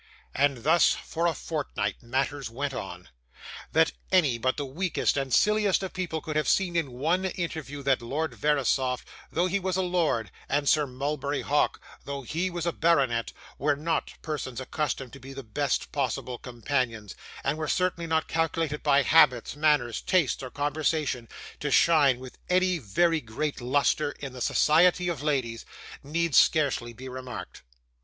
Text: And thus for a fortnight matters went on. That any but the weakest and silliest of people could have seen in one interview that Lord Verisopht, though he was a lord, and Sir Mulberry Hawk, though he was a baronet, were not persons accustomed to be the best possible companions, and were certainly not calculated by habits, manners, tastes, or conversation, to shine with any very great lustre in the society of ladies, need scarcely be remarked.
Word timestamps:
And 0.33 0.63
thus 0.63 0.93
for 0.93 1.27
a 1.27 1.33
fortnight 1.35 2.01
matters 2.01 2.49
went 2.49 2.73
on. 2.73 3.09
That 3.71 3.91
any 4.11 4.39
but 4.39 4.57
the 4.57 4.65
weakest 4.65 5.15
and 5.15 5.31
silliest 5.31 5.83
of 5.83 5.93
people 5.93 6.21
could 6.21 6.35
have 6.35 6.49
seen 6.49 6.75
in 6.75 6.93
one 6.93 7.25
interview 7.25 7.83
that 7.83 8.01
Lord 8.01 8.33
Verisopht, 8.33 9.05
though 9.31 9.45
he 9.45 9.59
was 9.59 9.77
a 9.77 9.83
lord, 9.83 10.31
and 10.49 10.67
Sir 10.67 10.87
Mulberry 10.87 11.41
Hawk, 11.43 11.79
though 12.03 12.23
he 12.23 12.49
was 12.49 12.65
a 12.65 12.71
baronet, 12.71 13.31
were 13.59 13.75
not 13.75 14.13
persons 14.23 14.59
accustomed 14.59 15.13
to 15.13 15.19
be 15.19 15.33
the 15.33 15.43
best 15.43 15.91
possible 15.91 16.39
companions, 16.39 17.13
and 17.43 17.59
were 17.59 17.67
certainly 17.67 18.07
not 18.07 18.27
calculated 18.27 18.81
by 18.81 19.03
habits, 19.03 19.55
manners, 19.55 20.01
tastes, 20.01 20.41
or 20.41 20.49
conversation, 20.49 21.29
to 21.59 21.69
shine 21.69 22.17
with 22.19 22.39
any 22.49 22.79
very 22.79 23.21
great 23.21 23.61
lustre 23.61 24.13
in 24.13 24.33
the 24.33 24.41
society 24.41 25.09
of 25.09 25.21
ladies, 25.21 25.63
need 26.01 26.33
scarcely 26.33 26.91
be 26.91 27.07
remarked. 27.07 27.61